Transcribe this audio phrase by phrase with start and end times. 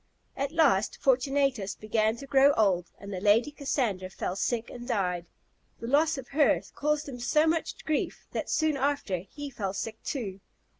[0.35, 5.27] At last, Fortunatus began to grow old, and the Lady Cassandra fell sick and died.
[5.79, 10.01] The loss of her caused him so much grief, that soon after he fell sick
[10.01, 10.39] too.